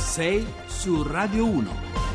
[0.00, 2.09] 6 su Radio 1.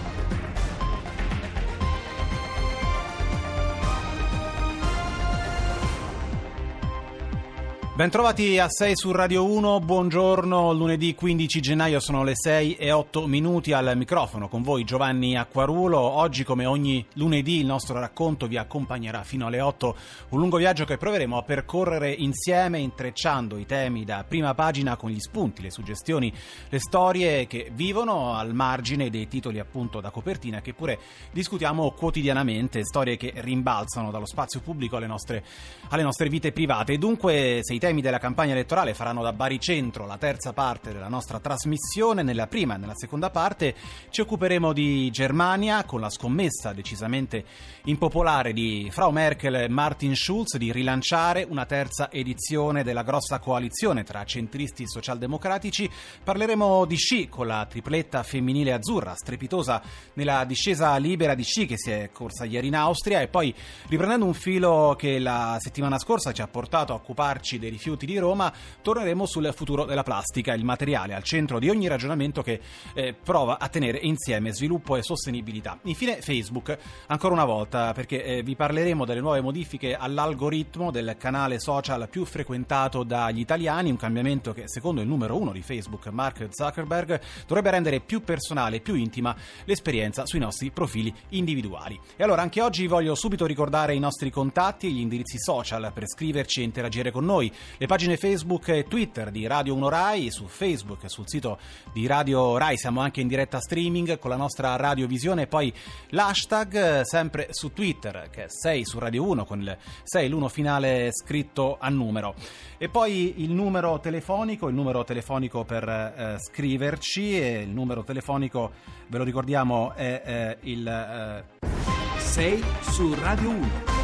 [7.96, 13.26] Bentrovati a 6 su Radio 1, buongiorno, lunedì 15 gennaio sono le 6 e 8
[13.26, 15.98] minuti al microfono con voi Giovanni Acquarulo.
[15.98, 19.96] Oggi come ogni lunedì il nostro racconto vi accompagnerà fino alle 8,
[20.32, 25.10] un lungo viaggio che proveremo a percorrere insieme intrecciando i temi da prima pagina con
[25.10, 26.34] gli spunti, le suggestioni,
[26.68, 31.00] le storie che vivono al margine dei titoli appunto da copertina che pure
[31.32, 35.46] discutiamo quotidianamente, storie che rimbalzano dallo spazio pubblico alle nostre,
[35.92, 36.98] alle nostre vite private.
[36.98, 41.40] Dunque se i temi della campagna elettorale faranno da baricentro la terza parte della nostra
[41.40, 42.24] trasmissione.
[42.24, 43.76] Nella prima e nella seconda parte
[44.10, 47.46] ci occuperemo di Germania con la scommessa decisamente
[47.84, 54.04] impopolare di Frau Merkel e Martin Schulz di rilanciare una terza edizione della grossa coalizione
[54.04, 55.88] tra centristi e socialdemocratici.
[56.24, 59.80] Parleremo di sci con la tripletta femminile azzurra, strepitosa
[60.14, 63.54] nella discesa libera di sci che si è corsa ieri in Austria e poi
[63.90, 68.18] riprendendo un filo che la settimana scorsa ci ha portato a occuparci dei rifiuti di
[68.18, 72.62] Roma, torneremo sul futuro della plastica, il materiale al centro di ogni ragionamento che
[72.94, 75.78] eh, prova a tenere insieme sviluppo e sostenibilità.
[75.84, 81.60] Infine Facebook, ancora una volta, perché eh, vi parleremo delle nuove modifiche all'algoritmo del canale
[81.60, 86.48] social più frequentato dagli italiani, un cambiamento che secondo il numero uno di Facebook, Mark
[86.50, 92.00] Zuckerberg, dovrebbe rendere più personale più intima l'esperienza sui nostri profili individuali.
[92.16, 96.08] E allora anche oggi voglio subito ricordare i nostri contatti e gli indirizzi social per
[96.08, 100.46] scriverci e interagire con noi le pagine Facebook e Twitter di Radio 1 Rai, su
[100.48, 101.60] Facebook e sul sito
[101.94, 105.74] di Radio Rai siamo anche in diretta streaming con la nostra radiovisione e poi
[106.10, 111.10] l'hashtag sempre su Twitter che è 6 su Radio 1 con il 6 l'uno finale
[111.12, 112.36] scritto a numero.
[112.78, 118.72] E poi il numero telefonico, il numero telefonico per eh, scriverci e il numero telefonico
[119.08, 121.84] ve lo ricordiamo è eh, il eh...
[122.18, 123.95] 6 su Radio 1.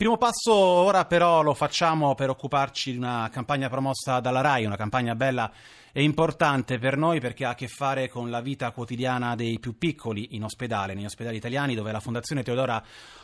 [0.00, 4.78] Primo passo ora però lo facciamo per occuparci di una campagna promossa dalla RAI, una
[4.78, 5.52] campagna bella
[5.92, 9.76] e importante per noi perché ha a che fare con la vita quotidiana dei più
[9.76, 12.82] piccoli in ospedale, negli ospedali italiani dove la Fondazione Teodora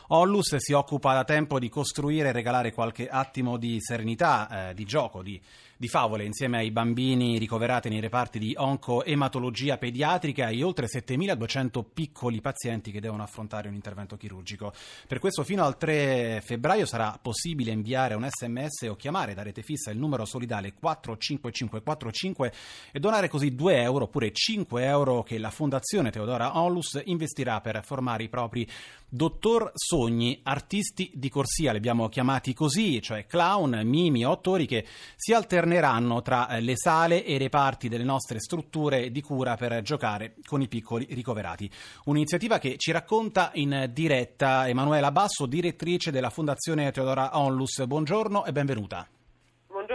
[0.08, 4.84] Ollus si occupa da tempo di costruire e regalare qualche attimo di serenità, eh, di
[4.84, 5.40] gioco, di,
[5.76, 12.40] di, favole insieme ai bambini ricoverati nei reparti di oncoematologia pediatrica e oltre 7200 piccoli
[12.40, 14.72] pazienti che devono affrontare un intervento chirurgico.
[15.08, 19.62] Per questo fino al 3 febbraio sarà possibile inviare un sms o chiamare da rete
[19.62, 22.52] fissa il numero solidale 45545
[22.92, 27.84] e donare così 2 euro oppure 5 euro che la Fondazione Teodora Ollus investirà per
[27.84, 28.66] formare i propri
[29.08, 34.84] dottor sogni, artisti di corsia, li abbiamo chiamati così, cioè clown, mimi o attori che
[35.14, 39.82] si alterneranno tra eh, le sale e i reparti delle nostre strutture di cura per
[39.82, 41.70] giocare con i piccoli ricoverati.
[42.04, 47.84] Un'iniziativa che ci racconta in diretta Emanuela Basso, direttrice della Fondazione Teodora Onlus.
[47.84, 49.06] Buongiorno e benvenuta.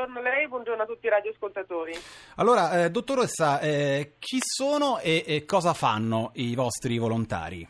[0.02, 1.94] Buongiorno a lei, buongiorno a tutti i radioascoltatori.
[2.38, 7.68] Allora, eh, dottoressa, eh, chi sono e, e cosa fanno i vostri volontari?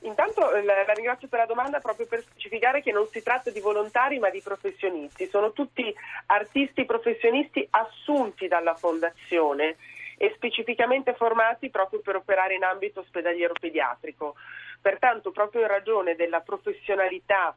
[0.00, 3.60] Intanto eh, la, ringrazio per la domanda proprio per specificare che non si tratta di
[3.60, 5.94] volontari ma di professionisti, sono tutti
[6.26, 9.76] artisti professionisti assunti dalla Fondazione
[10.18, 14.34] e specificamente formati proprio per operare in ambito ospedaliero pediatrico.
[14.82, 17.56] Pertanto, proprio in ragione della professionalità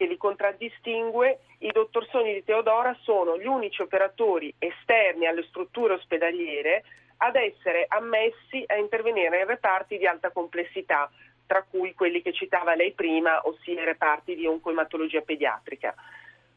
[0.00, 5.92] che li contraddistingue, i dottor Sogni di Teodora sono gli unici operatori esterni alle strutture
[5.92, 6.84] ospedaliere
[7.18, 11.10] ad essere ammessi a intervenire in reparti di alta complessità,
[11.46, 15.94] tra cui quelli che citava lei prima, ossia i reparti di oncoematologia pediatrica.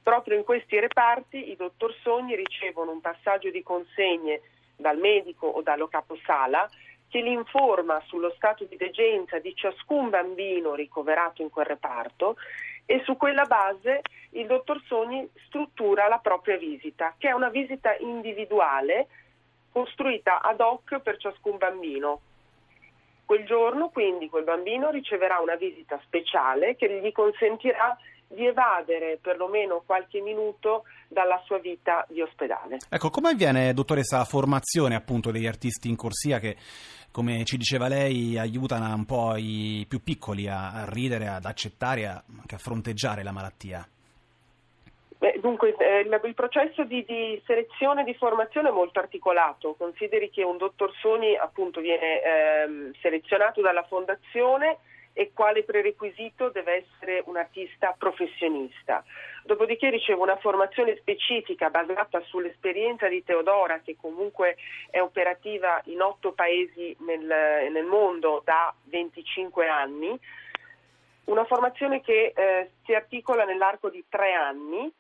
[0.02, 4.40] Proprio in questi reparti i dottor Sogni ricevono un passaggio di consegne
[4.78, 6.70] dal medico o dallo caposala
[7.10, 12.38] che li informa sullo stato di degenza di ciascun bambino ricoverato in quel reparto
[12.86, 14.02] e su quella base
[14.32, 19.08] il dottor Sogni struttura la propria visita, che è una visita individuale
[19.72, 22.22] costruita ad hoc per ciascun bambino.
[23.26, 27.98] Quel giorno quindi quel bambino riceverà una visita speciale che gli consentirà
[28.28, 32.78] di evadere perlomeno qualche minuto dalla sua vita di ospedale.
[32.90, 36.58] Ecco, come avviene, dottoressa, la formazione appunto degli artisti in corsia che,
[37.14, 42.08] come ci diceva lei, aiutano un po' i più piccoli a, a ridere, ad accettare,
[42.08, 43.88] a, anche a fronteggiare la malattia?
[45.20, 49.76] Beh, dunque, eh, il, processo di, di, selezione e di formazione è molto articolato.
[49.78, 54.80] Consideri che un dottor Soni appunto viene ehm, selezionato dalla fondazione
[55.14, 59.04] e quale prerequisito deve essere un artista professionista.
[59.46, 64.56] dopodiché riceve una formazione specifica basata sull'esperienza di Teodora che comunque
[64.90, 70.18] è operativa in otto paesi nel, nel mondo da 25 anni,
[71.26, 74.92] una formazione che eh, si articola nell'arco di tre anni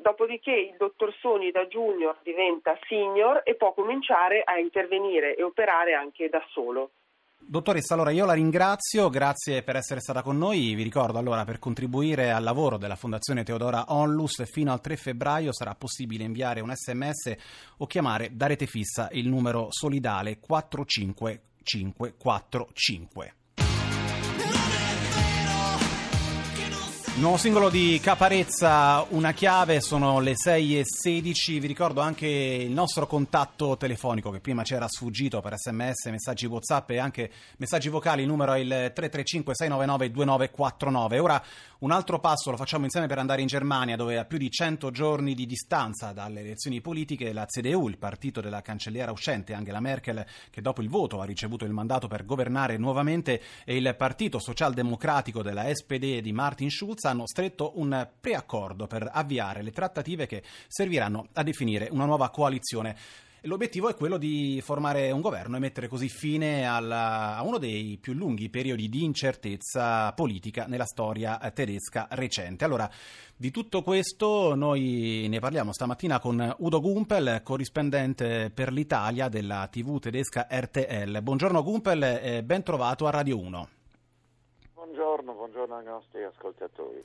[0.00, 5.94] dopodiché il dottor Sogni da junior diventa senior e può cominciare a intervenire e operare
[5.94, 6.92] anche da solo.
[7.42, 10.74] Dottoressa, allora io la ringrazio, grazie per essere stata con noi.
[10.74, 15.52] Vi ricordo allora per contribuire al lavoro della Fondazione Teodora Onlus fino al 3 febbraio
[15.52, 17.34] sarà possibile inviare un sms
[17.78, 23.34] o chiamare da rete fissa il numero solidale 45545.
[27.16, 31.58] Nuovo singolo di Caparezza, una chiave, sono le 6 e 16.
[31.58, 36.90] Vi ricordo anche il nostro contatto telefonico che prima c'era sfuggito per sms, messaggi WhatsApp
[36.90, 38.22] e anche messaggi vocali.
[38.22, 41.18] Il numero è il 335 699 2949.
[41.18, 41.42] Ora
[41.80, 44.90] un altro passo lo facciamo insieme per andare in Germania, dove a più di 100
[44.90, 50.24] giorni di distanza dalle elezioni politiche la CDU, il partito della cancelliera uscente Angela Merkel,
[50.48, 55.42] che dopo il voto ha ricevuto il mandato per governare nuovamente, e il partito socialdemocratico
[55.42, 61.26] della SPD di Martin Schulz hanno stretto un preaccordo per avviare le trattative che serviranno
[61.32, 62.96] a definire una nuova coalizione.
[63.44, 67.96] L'obiettivo è quello di formare un governo e mettere così fine alla, a uno dei
[67.98, 72.66] più lunghi periodi di incertezza politica nella storia tedesca recente.
[72.66, 72.90] Allora,
[73.34, 79.98] di tutto questo noi ne parliamo stamattina con Udo Gumpel, corrispondente per l'Italia della TV
[79.98, 81.22] tedesca RTL.
[81.22, 83.68] Buongiorno Gumpel e ben trovato a Radio 1
[85.00, 87.00] buongiorno, buongiorno ai nostri ascoltatori.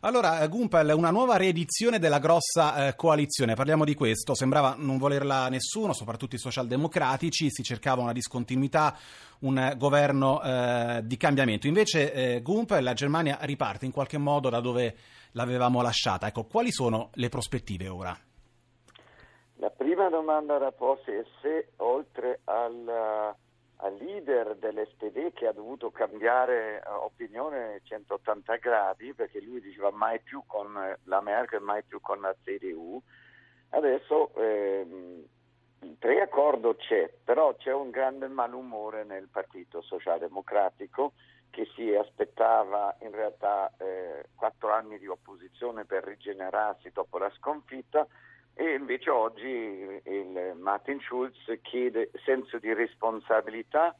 [0.00, 5.48] Allora, Gumpel, una nuova riedizione della grossa eh, coalizione, parliamo di questo, sembrava non volerla
[5.48, 8.96] nessuno, soprattutto i socialdemocratici, si cercava una discontinuità,
[9.40, 11.68] un governo eh, di cambiamento.
[11.68, 14.96] Invece, eh, Gumpel, la Germania riparte in qualche modo da dove
[15.32, 16.26] l'avevamo lasciata.
[16.26, 18.18] Ecco, quali sono le prospettive ora?
[19.60, 23.47] La prima domanda da porsi è se oltre al al
[23.86, 30.42] leader dell'SPD che ha dovuto cambiare uh, opinione 180 gradi perché lui diceva mai più
[30.46, 33.00] con eh, la Merkel, mai più con la CDU.
[33.70, 35.24] Adesso ehm,
[35.80, 41.12] il preaccordo c'è, però c'è un grande malumore nel Partito Socialdemocratico
[41.50, 48.06] che si aspettava in realtà eh, quattro anni di opposizione per rigenerarsi dopo la sconfitta
[48.60, 53.94] e invece oggi il Martin Schulz chiede senso di responsabilità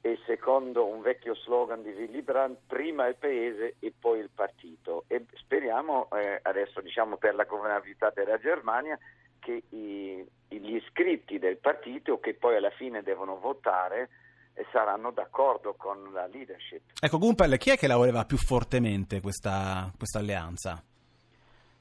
[0.00, 5.04] e secondo un vecchio slogan di Willy Brandt, prima il paese e poi il partito.
[5.06, 8.98] E speriamo eh, adesso diciamo, per la governabilità della Germania
[9.38, 14.08] che i, gli iscritti del partito che poi alla fine devono votare
[14.54, 16.80] eh, saranno d'accordo con la leadership.
[16.98, 20.82] Ecco Gumpel, chi è che la voleva più fortemente questa, questa alleanza?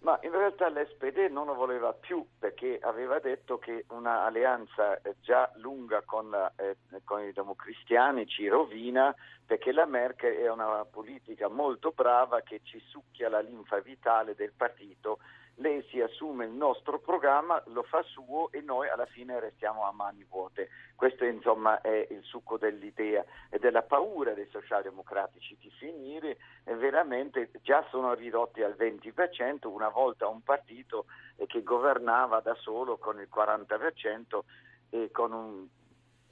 [0.03, 6.01] Ma in realtà l'SPD non lo voleva più perché aveva detto che un'alleanza già lunga
[6.01, 9.15] con, la, eh, con, i democristiani ci rovina
[9.45, 14.51] perché la Merkel è una politica molto brava che ci succhia la linfa vitale del
[14.51, 15.19] partito
[15.55, 19.91] lei si assume il nostro programma, lo fa suo e noi alla fine restiamo a
[19.91, 20.69] mani vuote.
[20.95, 27.51] Questo insomma è il succo dell'idea e della paura dei socialdemocratici di finire e veramente
[27.61, 31.05] già sono ridotti al 20%, una volta un partito
[31.45, 34.39] che governava da solo con il 40%
[34.89, 35.67] e con un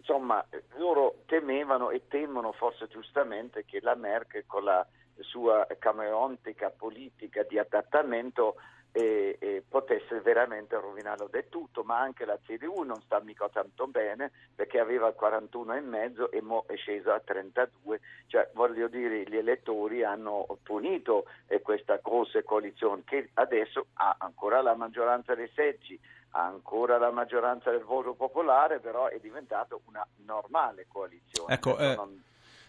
[0.02, 0.44] insomma,
[0.78, 4.86] loro temevano e temono forse giustamente che la Merkel con la
[5.20, 8.56] sua camaleontica politica di adattamento
[8.92, 13.88] e, e, potesse veramente rovinarlo del tutto, ma anche la CDU non sta mica tanto
[13.88, 19.38] bene perché aveva il 41,5 e mo è scesa a 32, cioè voglio dire gli
[19.38, 25.98] elettori hanno punito eh, questa grossa coalizione che adesso ha ancora la maggioranza dei seggi,
[26.32, 31.54] ha ancora la maggioranza del voto popolare, però è diventata una normale coalizione.
[31.54, 31.96] Ecco, eh...
[31.96, 32.22] non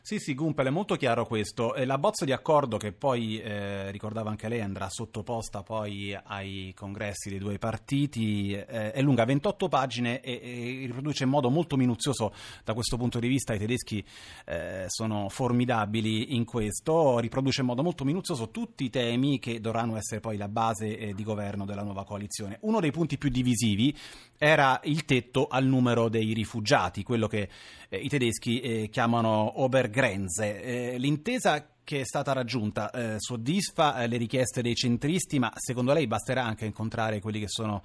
[0.04, 1.75] sì, sì, Gumpel, è molto chiaro questo.
[1.85, 7.28] La bozza di accordo che poi, eh, ricordava anche lei, andrà sottoposta poi ai congressi
[7.28, 12.32] dei due partiti, eh, è lunga 28 pagine e, e, riproduce in modo molto minuzioso
[12.64, 14.04] da questo punto di vista, i tedeschi
[14.47, 19.97] eh, sono formidabili in questo, riproduce in modo molto minuzioso tutti i temi che dovranno
[19.97, 22.59] essere poi la base eh, di governo della nuova coalizione.
[22.62, 23.97] Uno dei punti più divisivi
[24.37, 27.49] era il tetto al numero dei rifugiati, quello che
[27.88, 30.62] eh, i tedeschi eh, chiamano Obergrenze.
[30.62, 35.92] Eh, l'intesa che è stata raggiunta eh, soddisfa eh, le richieste dei centristi, ma secondo
[35.92, 37.82] lei basterà anche incontrare quelli che sono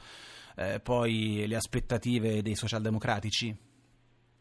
[0.55, 3.66] eh, poi le aspettative dei socialdemocratici?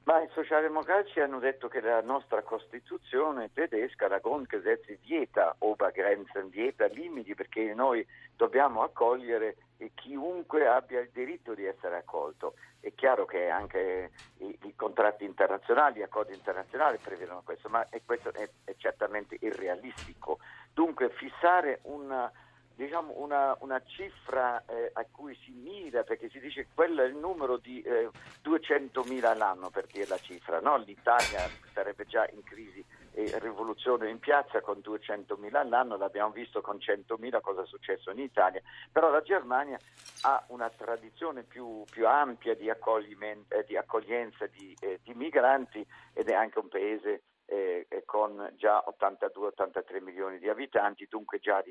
[0.07, 6.87] Ma i socialdemocratici hanno detto che la nostra Costituzione tedesca, la Grundgesetz, vieta Obergrenzen, vieta
[6.87, 9.57] limiti perché noi dobbiamo accogliere
[9.95, 12.55] chiunque abbia il diritto di essere accolto.
[12.79, 18.01] È chiaro che anche i, i contratti internazionali, gli accordi internazionali prevedono questo, ma è,
[18.05, 20.39] questo è, è certamente irrealistico.
[20.73, 22.31] Dunque fissare una
[22.76, 27.16] diciamo, una, una, cifra eh, a cui si mira, perché si dice quello è il
[27.16, 28.11] numero di eh,
[28.45, 30.76] 200.000 all'anno per dire la cifra, no?
[30.76, 36.76] l'Italia sarebbe già in crisi e rivoluzione in piazza con 200.000 all'anno, l'abbiamo visto con
[36.76, 38.61] 100.000 cosa è successo in Italia,
[38.92, 39.78] però la Germania
[40.23, 46.28] ha una tradizione più, più ampia di, eh, di accoglienza di, eh, di migranti ed
[46.28, 51.62] è anche un paese eh, con già 82-83 milioni di abitanti, dunque già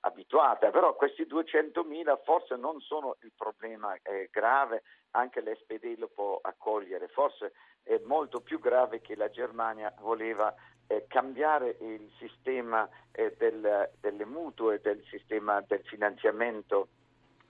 [0.00, 6.38] abituata, però questi 200.000 forse non sono il problema eh, grave, anche l'SPD lo può
[6.42, 10.54] accogliere, forse è molto più grave che la Germania voleva
[10.86, 16.88] eh, cambiare il sistema eh, del, delle mutue, del sistema del finanziamento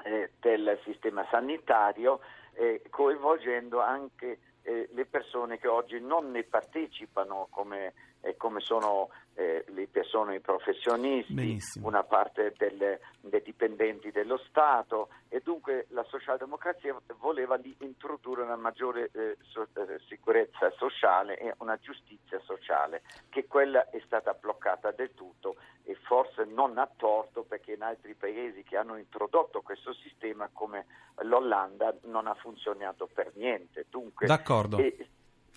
[0.04, 2.20] eh, del sistema sanitario,
[2.54, 7.92] eh, coinvolgendo anche eh, le persone che oggi non ne partecipano come,
[8.22, 11.88] eh, come sono eh, le persone, i professionisti, Benissimo.
[11.88, 18.56] una parte delle, dei dipendenti dello Stato e dunque la socialdemocrazia voleva lì introdurre una
[18.56, 24.90] maggiore eh, so, eh, sicurezza sociale e una giustizia sociale, che quella è stata bloccata
[24.92, 29.92] del tutto e forse non a torto perché in altri paesi che hanno introdotto questo
[29.94, 30.86] sistema come
[31.22, 33.86] l'Olanda non ha funzionato per niente.
[33.88, 34.76] Dunque, D'accordo.
[34.76, 35.08] E,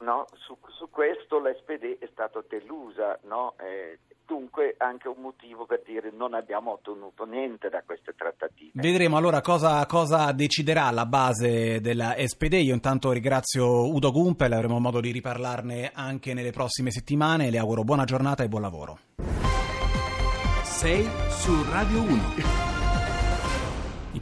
[0.01, 3.55] no, su, su, questo l'SPD è stata delusa, no?
[3.59, 8.71] eh, dunque anche un motivo per dire non abbiamo ottenuto niente da queste trattative.
[8.73, 12.53] Vedremo allora cosa, cosa deciderà la base della SPD.
[12.53, 17.49] Io intanto ringrazio Udo Gumpel, avremo modo di riparlarne anche nelle prossime settimane.
[17.49, 18.99] Le auguro buona giornata e buon lavoro.
[20.63, 22.64] 6 su Radio 1.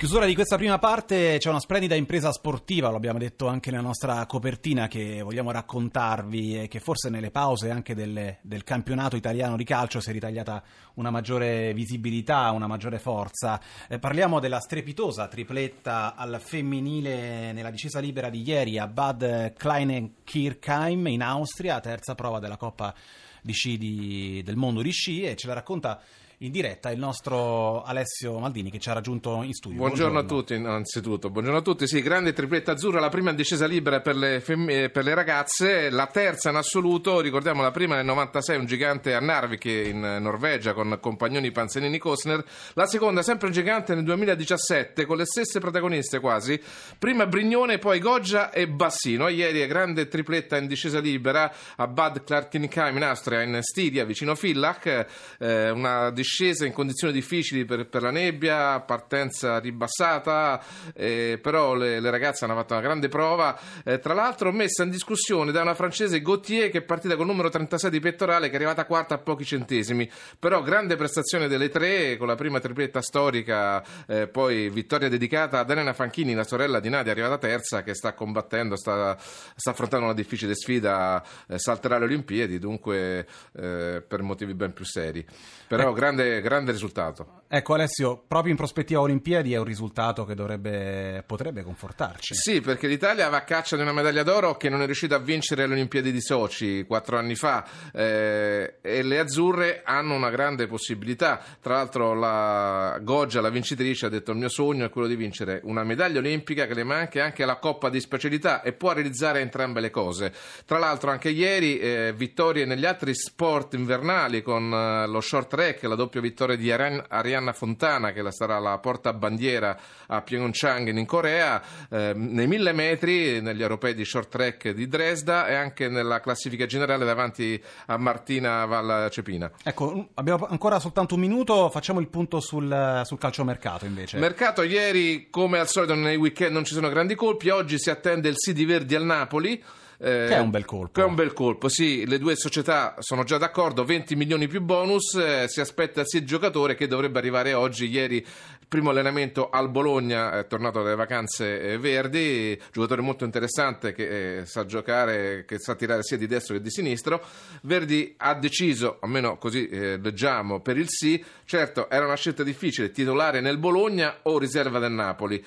[0.04, 3.84] Chiusura di questa prima parte c'è una splendida impresa sportiva, lo abbiamo detto anche nella
[3.84, 9.56] nostra copertina che vogliamo raccontarvi e che forse nelle pause anche delle, del campionato italiano
[9.56, 10.62] di calcio si è ritagliata
[10.96, 13.62] una maggiore visibilità, una maggiore forza.
[13.88, 21.08] Eh, parliamo della strepitosa tripletta al femminile nella discesa libera di ieri a Bad Kleinenkirchheim
[21.08, 22.94] in Austria, terza prova della Coppa
[23.42, 26.02] di sci di, del mondo di sci e ce la racconta
[26.44, 29.78] in diretta il nostro Alessio Maldini che ci ha raggiunto in studio.
[29.78, 30.38] Buongiorno, Buongiorno.
[30.38, 31.30] a tutti, innanzitutto.
[31.30, 31.88] Buongiorno a tutti.
[31.88, 35.90] Sì, grande tripletta azzurra, la prima in discesa libera per le, fem- per le ragazze,
[35.90, 40.74] la terza in assoluto, ricordiamo la prima nel 96, un gigante a Narvik in Norvegia
[40.74, 46.20] con compagnoni Panzanini Kosner, la seconda sempre un gigante nel 2017 con le stesse protagoniste
[46.20, 46.62] quasi,
[47.00, 49.30] prima Brignone, poi Goggia e Bassino.
[49.30, 54.34] Ieri è grande tripletta in discesa libera a Bad Klarkinkheim in Austria, in Stiria, vicino
[54.34, 55.06] Villach,
[55.40, 60.60] eh, una discesa discesa in condizioni difficili per, per la nebbia, partenza ribassata,
[60.96, 63.60] eh, però le, le, ragazze hanno fatto una grande prova.
[63.86, 67.32] Eh, tra l'altro messa in discussione da una francese Gauthier che è partita con il
[67.32, 70.10] numero 36 di pettorale che è arrivata quarta a pochi centesimi.
[70.40, 75.70] Però grande prestazione delle tre con la prima tripletta storica, eh, poi vittoria dedicata ad
[75.70, 80.16] Elena Fanchini, la sorella di Nadia, arrivata terza che sta combattendo, sta, sta affrontando una
[80.16, 85.24] difficile sfida, eh, salterà le Olimpiadi, dunque eh, per motivi ben più seri.
[85.68, 87.42] Però grande grande, grande risultato.
[87.48, 92.34] Ecco Alessio, proprio in prospettiva Olimpiadi è un risultato che dovrebbe, potrebbe confortarci.
[92.34, 95.20] Sì, perché l'Italia va a caccia di una medaglia d'oro che non è riuscita a
[95.20, 97.64] vincere alle Olimpiadi di Sochi quattro anni fa
[97.94, 101.40] eh, e le azzurre hanno una grande possibilità.
[101.62, 105.62] Tra l'altro la Goggia, la vincitrice, ha detto il mio sogno è quello di vincere
[105.66, 109.80] una medaglia olimpica che le manca anche alla Coppa di specialità e può realizzare entrambe
[109.80, 110.34] le cose.
[110.66, 115.84] Tra l'altro anche ieri eh, vittorie negli altri sport invernali con eh, lo short track,
[115.84, 122.14] la doppia vittoria di Arianna Fontana che sarà la portabandiera a Pyeongchang in Corea, eh,
[122.14, 127.06] nei mille metri negli europei di short track di Dresda e anche nella classifica generale
[127.06, 129.52] davanti a Martina Val Cepina.
[129.64, 134.18] Ecco, abbiamo ancora soltanto un minuto, facciamo il punto sul, sul calciomercato invece.
[134.18, 138.30] Mercato ieri come al solito nei weekend non ci sono grandi colpi, oggi si attende
[138.30, 139.64] il Sidi Verdi al Napoli.
[140.04, 140.92] Eh, che è un bel colpo.
[140.92, 142.06] Che è un bel colpo, sì.
[142.06, 145.16] Le due società sono già d'accordo, 20 milioni più bonus.
[145.16, 147.88] Eh, si aspetta sia il giocatore che dovrebbe arrivare oggi.
[147.88, 148.26] Ieri,
[148.68, 152.60] primo allenamento al Bologna, è tornato dalle vacanze eh, verdi.
[152.74, 156.70] Giocatore molto interessante che eh, sa giocare, che sa tirare sia di destro che di
[156.70, 157.24] sinistro.
[157.62, 161.24] Verdi ha deciso, almeno così eh, leggiamo, per il sì.
[161.46, 165.42] Certo, era una scelta difficile, titolare nel Bologna o riserva del Napoli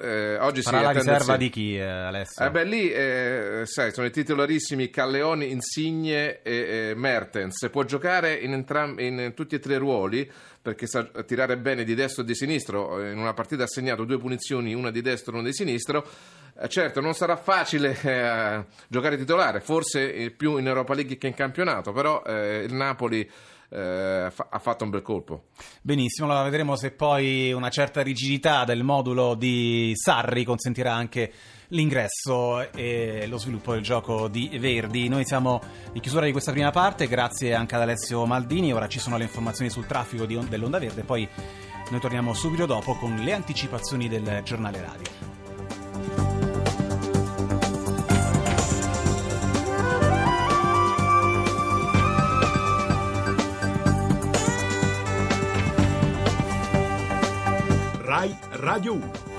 [0.00, 1.38] eh, oggi Farà si la riserva sì.
[1.38, 2.44] di chi, eh, Alessio?
[2.44, 7.68] Eh beh, lì eh, sai, sono i titolarissimi Calleoni, Insigne e, Mertens.
[7.70, 10.30] Può giocare in, entram- in tutti e tre i ruoli
[10.62, 13.04] perché sa tirare bene di destro e di sinistro.
[13.06, 16.06] In una partita ha segnato due punizioni, una di destro e una di sinistro.
[16.58, 21.26] Eh, certo, non sarà facile eh, giocare titolare, forse eh, più in Europa League che
[21.26, 23.28] in campionato, però eh, il Napoli
[23.70, 25.44] eh, fa- ha fatto un bel colpo.
[25.80, 31.32] Benissimo, allora vedremo se poi una certa rigidità del modulo di Sarri consentirà anche
[31.68, 35.08] l'ingresso e lo sviluppo del gioco di Verdi.
[35.08, 35.60] Noi siamo
[35.92, 38.72] in chiusura di questa prima parte, grazie anche ad Alessio Maldini.
[38.72, 41.28] Ora ci sono le informazioni sul traffico di- dell'Onda Verde, poi
[41.90, 45.29] noi torniamo subito dopo con le anticipazioni del giornale radio.
[58.60, 59.29] Radio 1.